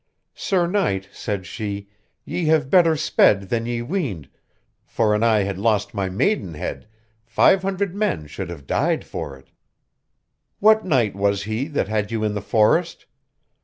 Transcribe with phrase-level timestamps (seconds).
[0.33, 1.87] Sir knight, said she,
[2.25, 4.29] ye have better sped than ye weened,
[4.83, 6.87] for an I had lost my maidenhead,
[7.23, 9.51] five hundred men should have died for it.
[10.57, 13.05] What knight was he that had you in the forest?